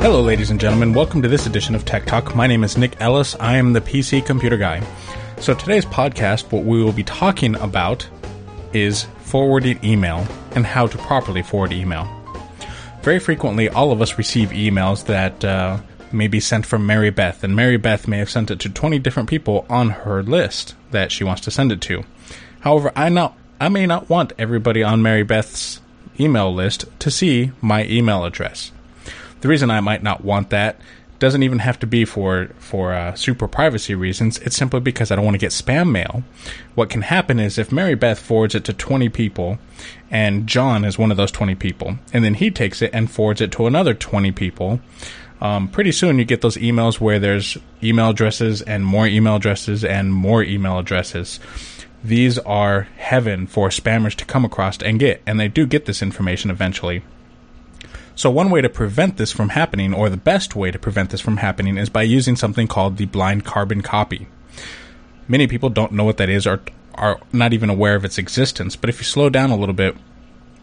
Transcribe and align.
Hello, 0.00 0.22
ladies 0.22 0.50
and 0.50 0.60
gentlemen. 0.60 0.94
Welcome 0.94 1.22
to 1.22 1.28
this 1.28 1.46
edition 1.46 1.74
of 1.74 1.84
Tech 1.84 2.06
Talk. 2.06 2.34
My 2.36 2.46
name 2.46 2.62
is 2.62 2.78
Nick 2.78 2.98
Ellis. 3.00 3.34
I 3.40 3.56
am 3.56 3.72
the 3.72 3.80
PC 3.80 4.24
computer 4.24 4.56
guy. 4.56 4.80
So, 5.40 5.54
today's 5.54 5.84
podcast, 5.84 6.52
what 6.52 6.64
we 6.64 6.82
will 6.82 6.92
be 6.92 7.02
talking 7.02 7.56
about 7.56 8.08
is 8.72 9.08
forwarding 9.18 9.84
email 9.84 10.24
and 10.52 10.64
how 10.64 10.86
to 10.86 10.96
properly 10.98 11.42
forward 11.42 11.72
email. 11.72 12.08
Very 13.02 13.18
frequently, 13.18 13.68
all 13.68 13.90
of 13.90 14.00
us 14.00 14.18
receive 14.18 14.50
emails 14.50 15.04
that 15.06 15.44
uh, 15.44 15.78
may 16.12 16.28
be 16.28 16.38
sent 16.38 16.64
from 16.64 16.86
Mary 16.86 17.10
Beth, 17.10 17.42
and 17.42 17.56
Mary 17.56 17.76
Beth 17.76 18.06
may 18.06 18.18
have 18.18 18.30
sent 18.30 18.52
it 18.52 18.60
to 18.60 18.70
20 18.70 19.00
different 19.00 19.28
people 19.28 19.66
on 19.68 19.90
her 19.90 20.22
list 20.22 20.76
that 20.92 21.10
she 21.10 21.24
wants 21.24 21.42
to 21.42 21.50
send 21.50 21.72
it 21.72 21.80
to. 21.82 22.04
However, 22.60 22.92
I 22.94 23.08
not 23.08 23.36
I 23.60 23.68
may 23.68 23.84
not 23.84 24.08
want 24.08 24.32
everybody 24.38 24.84
on 24.84 25.02
Mary 25.02 25.24
Beth's 25.24 25.80
email 26.20 26.54
list 26.54 26.84
to 27.00 27.10
see 27.10 27.50
my 27.60 27.84
email 27.86 28.24
address. 28.24 28.70
The 29.40 29.48
reason 29.48 29.70
I 29.70 29.80
might 29.80 30.02
not 30.02 30.24
want 30.24 30.50
that 30.50 30.80
doesn't 31.18 31.42
even 31.42 31.58
have 31.58 31.78
to 31.80 31.86
be 31.86 32.04
for 32.04 32.48
for 32.58 32.92
uh, 32.92 33.14
super 33.14 33.48
privacy 33.48 33.94
reasons. 33.94 34.38
It's 34.38 34.56
simply 34.56 34.80
because 34.80 35.10
I 35.10 35.16
don't 35.16 35.24
want 35.24 35.34
to 35.34 35.38
get 35.38 35.50
spam 35.50 35.90
mail. 35.90 36.22
What 36.74 36.90
can 36.90 37.02
happen 37.02 37.40
is 37.40 37.58
if 37.58 37.72
Mary 37.72 37.94
Beth 37.94 38.18
forwards 38.18 38.54
it 38.54 38.64
to 38.64 38.72
20 38.72 39.08
people, 39.08 39.58
and 40.10 40.46
John 40.46 40.84
is 40.84 40.98
one 40.98 41.10
of 41.10 41.16
those 41.16 41.32
20 41.32 41.54
people, 41.56 41.98
and 42.12 42.24
then 42.24 42.34
he 42.34 42.50
takes 42.50 42.82
it 42.82 42.90
and 42.92 43.10
forwards 43.10 43.40
it 43.40 43.52
to 43.52 43.66
another 43.66 43.94
20 43.94 44.32
people. 44.32 44.80
Um, 45.40 45.68
pretty 45.68 45.92
soon 45.92 46.18
you 46.18 46.24
get 46.24 46.40
those 46.40 46.56
emails 46.56 46.98
where 46.98 47.20
there's 47.20 47.56
email 47.82 48.10
addresses 48.10 48.60
and 48.62 48.84
more 48.84 49.06
email 49.06 49.36
addresses 49.36 49.84
and 49.84 50.12
more 50.12 50.42
email 50.42 50.78
addresses. 50.78 51.38
These 52.02 52.38
are 52.40 52.82
heaven 52.96 53.46
for 53.46 53.68
spammers 53.68 54.14
to 54.16 54.24
come 54.24 54.44
across 54.44 54.80
and 54.82 54.98
get, 54.98 55.22
and 55.26 55.38
they 55.38 55.48
do 55.48 55.66
get 55.66 55.86
this 55.86 56.02
information 56.02 56.50
eventually. 56.50 57.02
So, 58.18 58.32
one 58.32 58.50
way 58.50 58.60
to 58.62 58.68
prevent 58.68 59.16
this 59.16 59.30
from 59.30 59.50
happening, 59.50 59.94
or 59.94 60.10
the 60.10 60.16
best 60.16 60.56
way 60.56 60.72
to 60.72 60.78
prevent 60.80 61.10
this 61.10 61.20
from 61.20 61.36
happening, 61.36 61.78
is 61.78 61.88
by 61.88 62.02
using 62.02 62.34
something 62.34 62.66
called 62.66 62.96
the 62.96 63.06
blind 63.06 63.44
carbon 63.44 63.80
copy. 63.80 64.26
Many 65.28 65.46
people 65.46 65.70
don't 65.70 65.92
know 65.92 66.02
what 66.02 66.16
that 66.16 66.28
is 66.28 66.44
or 66.44 66.60
are 66.96 67.20
not 67.32 67.52
even 67.52 67.70
aware 67.70 67.94
of 67.94 68.04
its 68.04 68.18
existence, 68.18 68.74
but 68.74 68.90
if 68.90 68.98
you 68.98 69.04
slow 69.04 69.30
down 69.30 69.52
a 69.52 69.56
little 69.56 69.72
bit, 69.72 69.96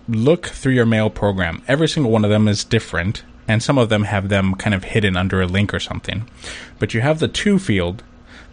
look 0.09 0.47
through 0.47 0.73
your 0.73 0.85
mail 0.85 1.09
program. 1.09 1.63
Every 1.65 1.87
single 1.87 2.11
one 2.11 2.25
of 2.25 2.29
them 2.29 2.49
is 2.49 2.65
different, 2.65 3.23
and 3.47 3.63
some 3.63 3.77
of 3.77 3.87
them 3.87 4.03
have 4.03 4.27
them 4.27 4.55
kind 4.55 4.73
of 4.73 4.83
hidden 4.83 5.15
under 5.15 5.41
a 5.41 5.47
link 5.47 5.73
or 5.73 5.79
something. 5.79 6.29
But 6.77 6.93
you 6.93 6.99
have 6.99 7.19
the 7.19 7.29
to 7.29 7.57
field, 7.57 8.03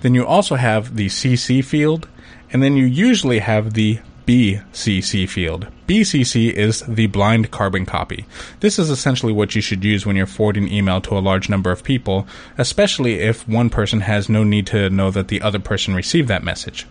then 0.02 0.14
you 0.14 0.24
also 0.24 0.54
have 0.54 0.94
the 0.94 1.06
CC 1.06 1.64
field, 1.64 2.06
and 2.52 2.62
then 2.62 2.76
you 2.76 2.84
usually 2.84 3.40
have 3.40 3.74
the 3.74 3.98
BCC 4.26 5.28
field. 5.28 5.66
BCC 5.86 6.52
is 6.52 6.82
the 6.82 7.06
blind 7.06 7.50
carbon 7.50 7.84
copy. 7.84 8.24
This 8.60 8.78
is 8.78 8.88
essentially 8.88 9.32
what 9.32 9.54
you 9.54 9.60
should 9.60 9.84
use 9.84 10.06
when 10.06 10.16
you're 10.16 10.26
forwarding 10.26 10.72
email 10.72 11.00
to 11.02 11.18
a 11.18 11.20
large 11.20 11.48
number 11.48 11.70
of 11.70 11.84
people, 11.84 12.26
especially 12.56 13.20
if 13.20 13.46
one 13.48 13.68
person 13.68 14.00
has 14.00 14.28
no 14.28 14.44
need 14.44 14.66
to 14.68 14.90
know 14.90 15.10
that 15.10 15.28
the 15.28 15.42
other 15.42 15.58
person 15.58 15.94
received 15.94 16.28
that 16.28 16.44
message. 16.44 16.86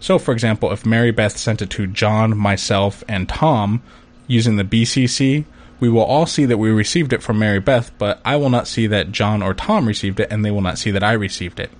So, 0.00 0.18
for 0.18 0.32
example, 0.32 0.72
if 0.72 0.86
Mary 0.86 1.10
Beth 1.10 1.36
sent 1.36 1.60
it 1.62 1.70
to 1.70 1.86
John, 1.86 2.36
myself, 2.36 3.02
and 3.08 3.28
Tom 3.28 3.82
using 4.26 4.56
the 4.56 4.64
BCC, 4.64 5.44
we 5.80 5.88
will 5.88 6.04
all 6.04 6.26
see 6.26 6.46
that 6.46 6.58
we 6.58 6.70
received 6.70 7.12
it 7.12 7.22
from 7.22 7.38
Mary 7.38 7.60
Beth, 7.60 7.90
but 7.98 8.20
I 8.24 8.36
will 8.36 8.50
not 8.50 8.68
see 8.68 8.86
that 8.86 9.12
John 9.12 9.42
or 9.42 9.54
Tom 9.54 9.86
received 9.86 10.20
it, 10.20 10.28
and 10.30 10.44
they 10.44 10.50
will 10.50 10.62
not 10.62 10.78
see 10.78 10.90
that 10.90 11.04
I 11.04 11.12
received 11.12 11.60
it. 11.60 11.70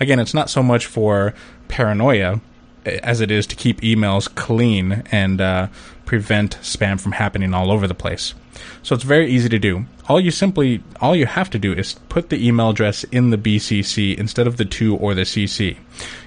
Again, 0.00 0.18
it's 0.18 0.34
not 0.34 0.50
so 0.50 0.62
much 0.62 0.86
for 0.86 1.34
paranoia 1.68 2.40
as 2.84 3.20
it 3.20 3.30
is 3.30 3.46
to 3.48 3.56
keep 3.56 3.80
emails 3.80 4.32
clean 4.34 5.02
and 5.10 5.40
uh, 5.40 5.68
prevent 6.04 6.58
spam 6.62 7.00
from 7.00 7.12
happening 7.12 7.54
all 7.54 7.70
over 7.70 7.86
the 7.86 7.94
place. 7.94 8.34
So 8.82 8.94
it's 8.94 9.04
very 9.04 9.30
easy 9.30 9.48
to 9.48 9.58
do. 9.58 9.86
All 10.08 10.20
you 10.20 10.30
simply, 10.30 10.82
all 11.00 11.16
you 11.16 11.26
have 11.26 11.48
to 11.50 11.58
do 11.58 11.72
is 11.72 11.94
put 12.08 12.28
the 12.28 12.46
email 12.46 12.70
address 12.70 13.04
in 13.04 13.30
the 13.30 13.38
BCC 13.38 14.16
instead 14.16 14.46
of 14.46 14.56
the 14.56 14.64
to 14.64 14.96
or 14.96 15.14
the 15.14 15.22
CC. 15.22 15.76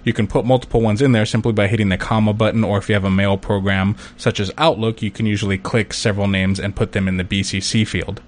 You 0.04 0.14
can 0.14 0.28
put 0.28 0.46
multiple 0.46 0.82
ones 0.82 1.02
in 1.02 1.12
there 1.12 1.26
simply 1.26 1.54
by 1.54 1.68
hitting 1.68 1.90
the 1.90 1.98
comma 1.98 2.34
button, 2.34 2.64
or 2.64 2.78
if 2.78 2.90
you 2.90 2.96
have 2.96 3.04
a 3.04 3.12
mail 3.12 3.38
program 3.38 3.96
such 4.18 4.40
as 4.40 4.52
Outlook, 4.58 5.02
you 5.02 5.12
can 5.12 5.26
usually 5.26 5.58
click 5.58 5.94
several 5.94 6.28
names 6.28 6.60
and 6.60 6.76
put 6.76 6.94
them 6.94 7.08
in 7.08 7.18
the 7.18 7.24
BCC 7.24 7.88
field. 7.88 8.22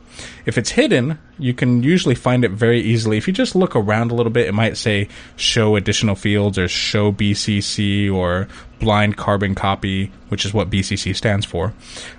If 0.45 0.57
it's 0.57 0.71
hidden, 0.71 1.19
you 1.39 1.53
can 1.53 1.83
usually 1.83 2.15
find 2.15 2.43
it 2.43 2.51
very 2.51 2.81
easily. 2.81 3.17
If 3.17 3.27
you 3.27 3.33
just 3.33 3.55
look 3.55 3.75
around 3.75 4.11
a 4.11 4.15
little 4.15 4.31
bit, 4.31 4.47
it 4.47 4.53
might 4.53 4.77
say 4.77 5.07
show 5.35 5.75
additional 5.75 6.15
fields 6.15 6.57
or 6.57 6.67
show 6.67 7.11
BCC 7.11 8.13
or 8.13 8.47
blind 8.79 9.17
carbon 9.17 9.55
copy, 9.55 10.11
which 10.29 10.45
is 10.45 10.53
what 10.53 10.69
BCC 10.69 11.15
stands 11.15 11.45
for. 11.45 11.73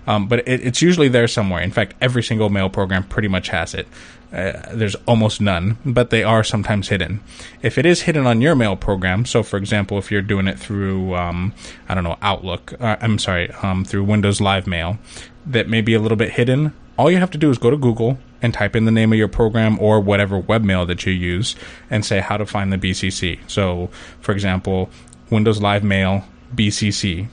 Um, 0.07 0.29
but 0.29 0.41
it, 0.41 0.67
it's 0.67 0.83
usually 0.83 1.09
there 1.09 1.29
somewhere. 1.29 1.63
In 1.63 1.71
fact, 1.71 1.95
every 2.01 2.23
single 2.23 2.49
mail 2.49 2.69
program 2.69 3.05
pretty 3.05 3.29
much 3.29 3.49
has 3.49 3.75
it. 3.75 3.87
Uh, 4.33 4.53
there's 4.75 4.95
almost 5.07 5.41
none, 5.41 5.79
but 5.87 6.11
they 6.11 6.23
are 6.23 6.45
sometimes 6.45 6.89
hidden. 6.89 7.21
If 7.63 7.79
it 7.79 7.87
is 7.87 8.03
hidden 8.03 8.27
on 8.27 8.43
your 8.43 8.55
mail 8.55 8.77
program, 8.77 9.25
so 9.25 9.43
for 9.43 9.57
example, 9.57 9.97
if 9.97 10.11
you're 10.11 10.21
doing 10.23 10.49
it 10.49 10.59
through, 10.59 11.15
um, 11.15 11.55
I 11.89 11.95
don't 11.95 12.05
know, 12.05 12.19
Outlook, 12.21 12.75
uh, 12.79 12.97
I'm 13.01 13.19
sorry, 13.19 13.51
um, 13.63 13.85
through 13.87 14.05
Windows 14.05 14.41
Live 14.41 14.67
Mail, 14.67 14.99
that 15.47 15.69
may 15.69 15.81
be 15.81 15.95
a 15.95 15.99
little 15.99 16.17
bit 16.17 16.33
hidden, 16.33 16.75
all 16.99 17.11
you 17.11 17.19
have 17.19 17.31
to 17.31 17.39
do 17.39 17.49
is 17.49 17.59
go 17.59 17.71
to 17.71 17.77
Google 17.77 18.19
and 18.43 18.53
type 18.53 18.75
in 18.75 18.85
the 18.85 18.91
name 18.91 19.13
of 19.13 19.19
your 19.19 19.29
program 19.29 19.79
or 19.81 20.01
whatever 20.01 20.43
webmail 20.43 20.87
that 20.89 21.07
you 21.07 21.13
use 21.13 21.55
and 21.89 22.05
say 22.05 22.19
how 22.19 22.37
to 22.37 22.45
find 22.45 22.73
the 22.73 22.77
BCC. 22.77 23.39
So, 23.47 23.89
for 24.21 24.33
example, 24.33 24.91
Windows 25.31 25.63
Live 25.63 25.85
Mail 25.85 26.25
BCC, 26.55 27.29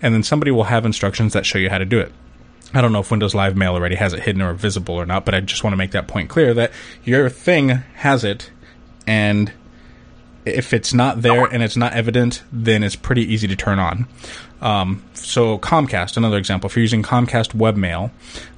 and 0.00 0.14
then 0.14 0.22
somebody 0.22 0.52
will 0.52 0.64
have 0.64 0.86
instructions 0.86 1.32
that 1.32 1.44
show 1.44 1.58
you 1.58 1.68
how 1.68 1.78
to 1.78 1.84
do 1.84 1.98
it. 1.98 2.12
I 2.72 2.80
don't 2.80 2.92
know 2.92 3.00
if 3.00 3.10
Windows 3.10 3.34
Live 3.34 3.56
Mail 3.56 3.74
already 3.74 3.96
has 3.96 4.12
it 4.12 4.20
hidden 4.20 4.42
or 4.42 4.52
visible 4.52 4.94
or 4.94 5.06
not, 5.06 5.24
but 5.24 5.34
I 5.34 5.40
just 5.40 5.64
want 5.64 5.72
to 5.72 5.78
make 5.78 5.92
that 5.92 6.06
point 6.06 6.28
clear 6.28 6.54
that 6.54 6.70
your 7.02 7.28
thing 7.28 7.70
has 7.70 8.24
it, 8.24 8.50
and 9.06 9.52
if 10.44 10.72
it's 10.72 10.94
not 10.94 11.22
there 11.22 11.44
and 11.44 11.62
it's 11.62 11.76
not 11.76 11.92
evident, 11.92 12.42
then 12.52 12.82
it's 12.82 12.96
pretty 12.96 13.22
easy 13.22 13.46
to 13.48 13.56
turn 13.56 13.78
on. 13.78 14.06
Um, 14.60 15.02
so 15.14 15.58
Comcast, 15.58 16.16
another 16.16 16.36
example. 16.36 16.68
If 16.68 16.76
you're 16.76 16.82
using 16.82 17.02
Comcast 17.02 17.54
webmail, 17.54 18.10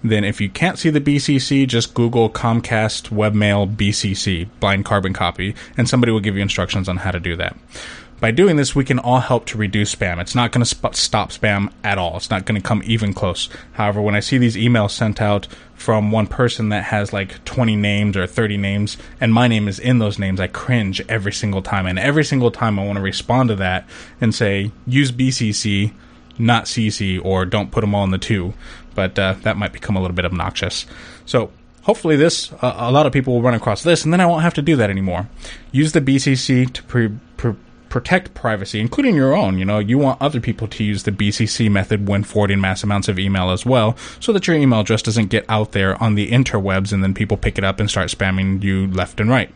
then 0.02 0.24
if 0.24 0.40
you 0.40 0.48
can't 0.48 0.78
see 0.78 0.90
the 0.90 1.00
BCC, 1.00 1.66
just 1.66 1.94
Google 1.94 2.30
Comcast 2.30 3.10
webmail 3.10 3.74
BCC 3.74 4.48
blind 4.60 4.84
carbon 4.84 5.12
copy, 5.12 5.54
and 5.76 5.88
somebody 5.88 6.12
will 6.12 6.20
give 6.20 6.36
you 6.36 6.42
instructions 6.42 6.88
on 6.88 6.98
how 6.98 7.10
to 7.10 7.20
do 7.20 7.36
that. 7.36 7.56
By 8.20 8.32
doing 8.32 8.56
this, 8.56 8.74
we 8.74 8.84
can 8.84 8.98
all 8.98 9.20
help 9.20 9.46
to 9.46 9.58
reduce 9.58 9.94
spam. 9.94 10.20
It's 10.20 10.34
not 10.34 10.52
going 10.52 10.60
to 10.60 10.68
sp- 10.68 10.92
stop 10.92 11.30
spam 11.30 11.72
at 11.82 11.96
all. 11.96 12.18
It's 12.18 12.28
not 12.28 12.44
going 12.44 12.60
to 12.60 12.66
come 12.66 12.82
even 12.84 13.14
close. 13.14 13.48
However, 13.72 14.02
when 14.02 14.14
I 14.14 14.20
see 14.20 14.36
these 14.36 14.56
emails 14.56 14.90
sent 14.90 15.22
out 15.22 15.46
from 15.74 16.12
one 16.12 16.26
person 16.26 16.68
that 16.68 16.84
has 16.84 17.14
like 17.14 17.42
20 17.46 17.76
names 17.76 18.18
or 18.18 18.26
30 18.26 18.58
names, 18.58 18.98
and 19.22 19.32
my 19.32 19.48
name 19.48 19.68
is 19.68 19.78
in 19.78 20.00
those 20.00 20.18
names, 20.18 20.38
I 20.38 20.48
cringe 20.48 21.00
every 21.08 21.32
single 21.32 21.62
time. 21.62 21.86
And 21.86 21.98
every 21.98 22.24
single 22.24 22.50
time 22.50 22.78
I 22.78 22.84
want 22.84 22.98
to 22.98 23.02
respond 23.02 23.48
to 23.48 23.56
that 23.56 23.88
and 24.20 24.34
say, 24.34 24.70
use 24.86 25.10
BCC, 25.12 25.94
not 26.38 26.66
CC, 26.66 27.24
or 27.24 27.46
don't 27.46 27.72
put 27.72 27.80
them 27.80 27.94
all 27.94 28.04
in 28.04 28.10
the 28.10 28.18
to. 28.18 28.52
But 28.94 29.18
uh, 29.18 29.36
that 29.44 29.56
might 29.56 29.72
become 29.72 29.96
a 29.96 30.00
little 30.00 30.14
bit 30.14 30.26
obnoxious. 30.26 30.84
So 31.24 31.52
hopefully 31.84 32.16
this 32.16 32.52
uh, 32.60 32.74
a 32.76 32.92
lot 32.92 33.06
of 33.06 33.14
people 33.14 33.32
will 33.32 33.42
run 33.42 33.54
across 33.54 33.82
this 33.82 34.04
and 34.04 34.12
then 34.12 34.20
i 34.20 34.26
won't 34.26 34.42
have 34.42 34.52
to 34.54 34.60
do 34.62 34.76
that 34.76 34.90
anymore 34.90 35.28
use 35.72 35.92
the 35.92 36.00
bcc 36.00 36.70
to 36.72 36.82
pre- 36.82 37.08
pre- 37.38 37.54
protect 37.90 38.32
privacy, 38.32 38.80
including 38.80 39.14
your 39.14 39.36
own. 39.36 39.58
You 39.58 39.66
know, 39.66 39.78
you 39.78 39.98
want 39.98 40.22
other 40.22 40.40
people 40.40 40.66
to 40.68 40.82
use 40.82 41.02
the 41.02 41.12
BCC 41.12 41.70
method 41.70 42.08
when 42.08 42.22
forwarding 42.24 42.60
mass 42.60 42.82
amounts 42.82 43.08
of 43.08 43.18
email 43.18 43.50
as 43.50 43.66
well, 43.66 43.96
so 44.18 44.32
that 44.32 44.46
your 44.46 44.56
email 44.56 44.80
address 44.80 45.02
doesn't 45.02 45.26
get 45.26 45.44
out 45.48 45.72
there 45.72 46.02
on 46.02 46.14
the 46.14 46.30
interwebs 46.30 46.92
and 46.92 47.02
then 47.02 47.12
people 47.12 47.36
pick 47.36 47.58
it 47.58 47.64
up 47.64 47.78
and 47.78 47.90
start 47.90 48.08
spamming 48.08 48.62
you 48.62 48.86
left 48.86 49.20
and 49.20 49.28
right. 49.28 49.52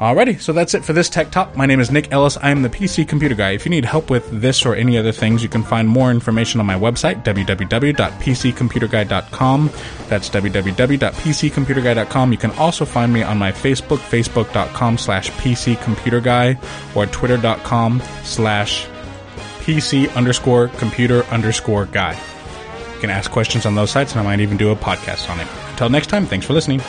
Alrighty, 0.00 0.40
so 0.40 0.54
that's 0.54 0.72
it 0.72 0.82
for 0.82 0.94
this 0.94 1.10
Tech 1.10 1.30
Talk. 1.30 1.54
My 1.54 1.66
name 1.66 1.78
is 1.78 1.90
Nick 1.90 2.10
Ellis. 2.10 2.38
I 2.38 2.50
am 2.50 2.62
the 2.62 2.70
PC 2.70 3.06
Computer 3.06 3.34
Guy. 3.34 3.50
If 3.50 3.66
you 3.66 3.70
need 3.70 3.84
help 3.84 4.08
with 4.08 4.40
this 4.40 4.64
or 4.64 4.74
any 4.74 4.96
other 4.96 5.12
things, 5.12 5.42
you 5.42 5.50
can 5.50 5.62
find 5.62 5.86
more 5.86 6.10
information 6.10 6.58
on 6.58 6.64
my 6.64 6.74
website, 6.74 7.22
www.pccomputerguy.com. 7.22 9.70
That's 10.08 10.30
www.pccomputerguy.com. 10.30 12.32
You 12.32 12.38
can 12.38 12.50
also 12.52 12.86
find 12.86 13.12
me 13.12 13.22
on 13.22 13.36
my 13.36 13.52
Facebook, 13.52 13.98
facebook.com 13.98 14.96
slash 14.96 15.30
pccomputerguy, 15.32 16.96
or 16.96 17.04
twitter.com 17.04 18.02
slash 18.24 18.86
pc 19.58 20.16
underscore 20.16 20.68
computer 20.68 21.26
underscore 21.26 21.84
guy. 21.84 22.18
You 22.94 23.00
can 23.00 23.10
ask 23.10 23.30
questions 23.30 23.66
on 23.66 23.74
those 23.74 23.90
sites, 23.90 24.12
and 24.12 24.20
I 24.22 24.24
might 24.24 24.40
even 24.40 24.56
do 24.56 24.70
a 24.70 24.76
podcast 24.76 25.28
on 25.28 25.40
it. 25.40 25.48
Until 25.72 25.90
next 25.90 26.06
time, 26.06 26.24
thanks 26.24 26.46
for 26.46 26.54
listening. 26.54 26.80